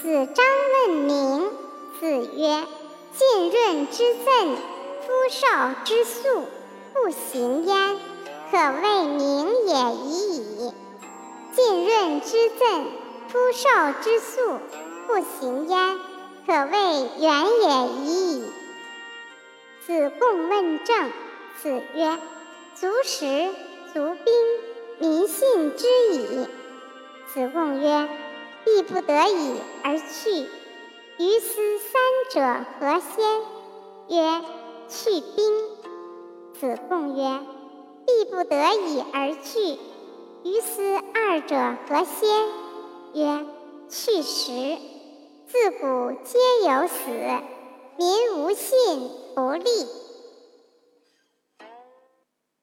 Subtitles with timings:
[0.00, 0.46] 子张
[0.86, 1.50] 问名，
[1.98, 2.64] 子曰
[3.18, 4.56] ：“浸润之赠，
[5.04, 6.44] 夫少之素，
[6.94, 7.96] 不行焉，
[8.52, 9.74] 可谓名也
[10.04, 10.72] 已矣。
[11.52, 12.86] 浸润之赠，
[13.28, 14.60] 夫少之素，
[15.08, 15.98] 不行焉，
[16.46, 18.44] 可谓远也已矣。”
[19.84, 21.10] 子贡问政，
[21.60, 22.18] 子曰
[22.76, 23.48] ：“足食，
[23.92, 24.34] 足兵，
[25.00, 26.46] 民信之矣。”
[27.34, 28.08] 子贡曰
[28.68, 30.46] ：“必不得已而去，
[31.18, 33.40] 于斯三者何先？”
[34.08, 34.42] 曰
[34.88, 35.68] ：“去兵。”
[36.60, 37.40] 子贡曰
[38.04, 39.78] ：“必不得已而去，
[40.44, 42.46] 于斯二者何先？”
[43.14, 43.46] 曰
[43.88, 44.76] ：“去食。”
[45.48, 46.38] 自古皆
[46.68, 47.08] 有死，
[47.96, 49.70] 民无信不立。